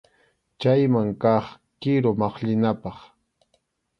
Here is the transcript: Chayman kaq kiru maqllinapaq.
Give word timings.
Chayman 0.59 1.09
kaq 1.21 1.45
kiru 1.81 2.11
maqllinapaq. 2.19 2.97